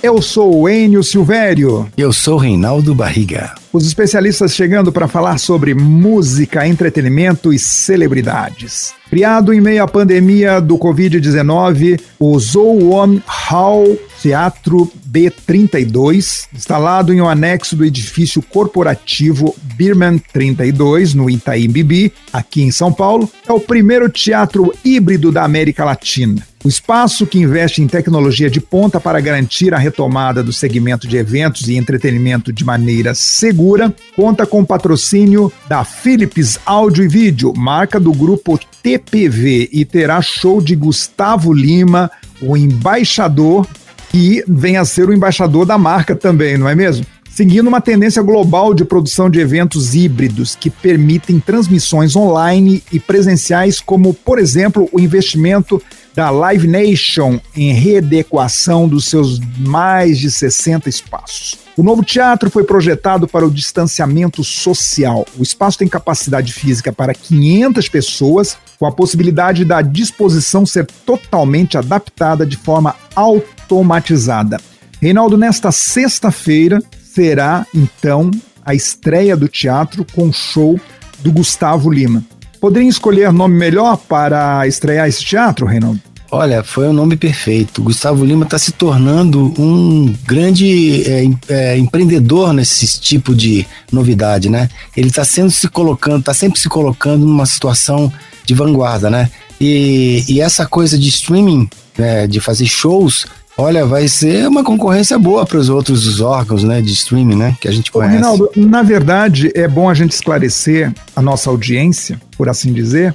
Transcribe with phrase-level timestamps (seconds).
[0.00, 1.90] Eu sou o Enio Silvério.
[1.96, 3.52] Eu sou Reinaldo Barriga.
[3.72, 8.94] Os especialistas chegando para falar sobre música, entretenimento e celebridades.
[9.10, 17.28] Criado em meio à pandemia do Covid-19, o Zoon Hall Teatro B32, instalado em um
[17.28, 23.58] anexo do edifício corporativo Birman 32, no Itaim Bibi, aqui em São Paulo, é o
[23.60, 26.47] primeiro teatro híbrido da América Latina.
[26.64, 31.16] O espaço que investe em tecnologia de ponta para garantir a retomada do segmento de
[31.16, 38.00] eventos e entretenimento de maneira segura, conta com patrocínio da Philips Áudio e Vídeo, marca
[38.00, 42.10] do grupo TPV, e terá show de Gustavo Lima,
[42.42, 43.64] o embaixador,
[44.10, 47.06] que vem a ser o embaixador da marca também, não é mesmo?
[47.38, 53.78] seguindo uma tendência global de produção de eventos híbridos que permitem transmissões online e presenciais,
[53.78, 55.80] como, por exemplo, o investimento
[56.18, 61.54] da Live Nation em readequação dos seus mais de 60 espaços.
[61.76, 65.24] O novo teatro foi projetado para o distanciamento social.
[65.38, 71.78] O espaço tem capacidade física para 500 pessoas, com a possibilidade da disposição ser totalmente
[71.78, 74.60] adaptada de forma automatizada.
[75.00, 78.28] Reinaldo, nesta sexta-feira será então
[78.64, 80.80] a estreia do teatro com o show
[81.20, 82.24] do Gustavo Lima.
[82.60, 86.07] Poderia escolher nome melhor para estrear esse teatro, Reinaldo?
[86.30, 87.82] Olha, foi o um nome perfeito.
[87.82, 94.68] Gustavo Lima está se tornando um grande é, é, empreendedor nesse tipo de novidade, né?
[94.94, 98.12] Ele está sendo se colocando, está sempre se colocando numa situação
[98.44, 99.30] de vanguarda, né?
[99.60, 105.18] E, e essa coisa de streaming, né, de fazer shows, olha, vai ser uma concorrência
[105.18, 108.14] boa para os outros órgãos, né, de streaming, né, que a gente conhece.
[108.14, 113.14] Ô, Rinaldo, na verdade, é bom a gente esclarecer a nossa audiência, por assim dizer,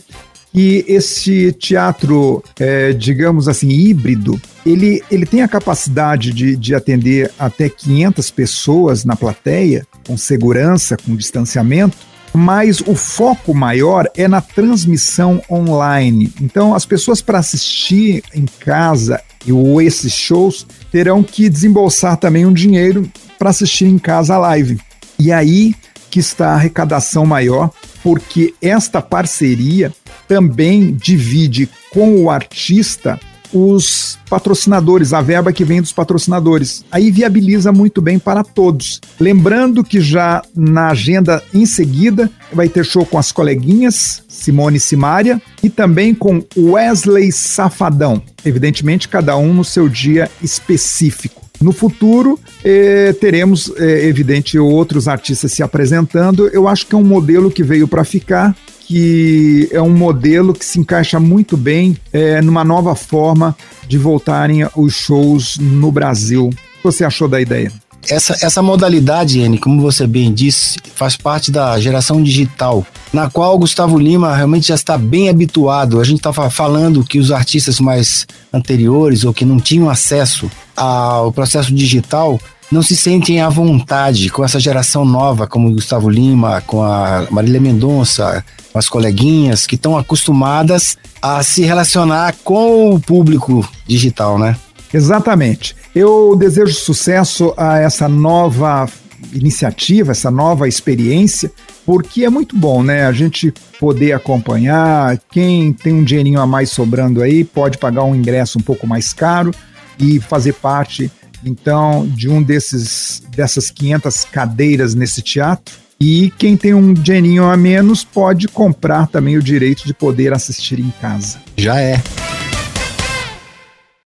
[0.53, 7.31] que esse teatro, é, digamos assim, híbrido, ele, ele tem a capacidade de, de atender
[7.39, 11.97] até 500 pessoas na plateia, com segurança, com distanciamento,
[12.33, 16.31] mas o foco maior é na transmissão online.
[16.39, 22.53] Então, as pessoas para assistir em casa ou esses shows terão que desembolsar também um
[22.53, 24.79] dinheiro para assistir em casa a live.
[25.19, 25.75] E aí
[26.13, 27.72] que está a arrecadação maior,
[28.03, 29.91] porque esta parceria
[30.28, 33.19] também divide com o artista
[33.51, 36.85] os patrocinadores, a verba que vem dos patrocinadores.
[36.91, 39.02] Aí viabiliza muito bem para todos.
[39.19, 45.41] Lembrando que já na agenda em seguida vai ter show com as coleguinhas Simone Simária
[45.63, 48.22] e também com Wesley Safadão.
[48.46, 51.42] Evidentemente, cada um no seu dia específico.
[51.63, 56.50] No futuro, eh, teremos, eh, evidente, outros artistas se apresentando.
[56.50, 58.53] Eu acho que é um modelo que veio para ficar
[58.85, 63.56] que é um modelo que se encaixa muito bem é, numa nova forma
[63.88, 66.47] de voltarem os shows no Brasil.
[66.47, 67.72] O que você achou da ideia?
[68.09, 73.56] Essa, essa modalidade, N, como você bem disse, faz parte da geração digital, na qual
[73.56, 76.00] o Gustavo Lima realmente já está bem habituado.
[76.00, 81.31] A gente estava falando que os artistas mais anteriores ou que não tinham acesso ao
[81.31, 82.40] processo digital
[82.72, 87.28] não se sentem à vontade com essa geração nova, como o Gustavo Lima, com a
[87.30, 94.40] Marília Mendonça, com as coleguinhas que estão acostumadas a se relacionar com o público digital,
[94.40, 94.58] né?
[94.93, 95.75] Exatamente.
[95.95, 98.87] Eu desejo sucesso a essa nova
[99.33, 101.51] iniciativa, essa nova experiência,
[101.85, 103.05] porque é muito bom, né?
[103.05, 105.17] A gente poder acompanhar.
[105.31, 109.13] Quem tem um dinheirinho a mais sobrando aí pode pagar um ingresso um pouco mais
[109.13, 109.51] caro
[109.99, 111.11] e fazer parte
[111.45, 115.75] então, de um desses dessas 500 cadeiras nesse teatro.
[115.99, 120.79] E quem tem um dinheirinho a menos pode comprar também o direito de poder assistir
[120.79, 121.39] em casa.
[121.55, 122.01] Já é.